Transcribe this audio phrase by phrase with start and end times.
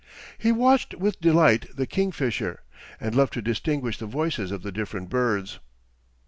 [0.39, 2.61] He watched with delight the kingfisher,
[2.99, 5.59] and loved to distinguish the voices of the different birds.